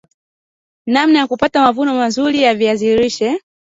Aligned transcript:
namna 0.87 1.19
ya 1.19 1.27
kupata 1.27 1.61
mavuno 1.61 1.93
mazuri 1.95 2.41
ya 2.41 2.55
viazi 2.55 2.95
lishe 2.95 3.39